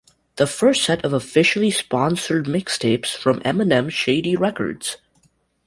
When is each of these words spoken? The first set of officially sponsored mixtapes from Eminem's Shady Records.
The 0.37 0.47
first 0.47 0.83
set 0.83 1.05
of 1.05 1.13
officially 1.13 1.69
sponsored 1.69 2.45
mixtapes 2.47 3.15
from 3.15 3.39
Eminem's 3.41 3.93
Shady 3.93 4.35
Records. 4.35 4.97